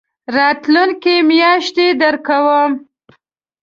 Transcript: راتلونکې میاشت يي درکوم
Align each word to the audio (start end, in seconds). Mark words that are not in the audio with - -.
راتلونکې 0.35 1.15
میاشت 1.29 1.75
يي 1.83 1.87
درکوم 2.01 2.71